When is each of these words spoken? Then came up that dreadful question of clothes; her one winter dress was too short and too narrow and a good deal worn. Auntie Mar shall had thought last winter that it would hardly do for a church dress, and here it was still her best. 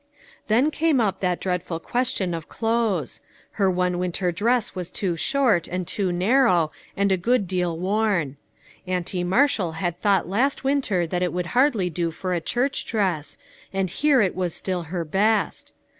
Then 0.47 0.71
came 0.71 0.99
up 0.99 1.19
that 1.19 1.39
dreadful 1.39 1.79
question 1.79 2.33
of 2.33 2.49
clothes; 2.49 3.21
her 3.51 3.69
one 3.69 3.99
winter 3.99 4.31
dress 4.31 4.73
was 4.73 4.89
too 4.89 5.15
short 5.15 5.67
and 5.67 5.85
too 5.87 6.11
narrow 6.11 6.71
and 6.97 7.11
a 7.11 7.17
good 7.17 7.47
deal 7.47 7.77
worn. 7.77 8.35
Auntie 8.87 9.23
Mar 9.23 9.47
shall 9.47 9.73
had 9.73 10.01
thought 10.01 10.27
last 10.27 10.63
winter 10.63 11.05
that 11.05 11.21
it 11.21 11.31
would 11.31 11.45
hardly 11.53 11.91
do 11.91 12.09
for 12.09 12.33
a 12.33 12.41
church 12.41 12.83
dress, 12.87 13.37
and 13.71 13.91
here 13.91 14.21
it 14.21 14.33
was 14.35 14.55
still 14.55 14.81
her 14.89 15.05
best. 15.05 15.71